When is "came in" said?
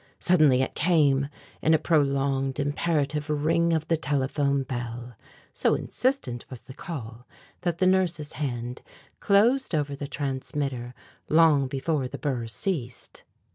0.73-1.75